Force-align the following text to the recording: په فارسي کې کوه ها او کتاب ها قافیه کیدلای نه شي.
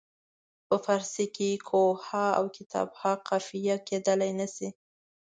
په 0.67 0.75
فارسي 0.85 1.25
کې 1.35 1.49
کوه 1.67 1.93
ها 2.07 2.25
او 2.39 2.45
کتاب 2.57 2.89
ها 2.99 3.11
قافیه 3.27 3.75
کیدلای 3.87 4.31
نه 4.39 4.47
شي. 4.53 4.69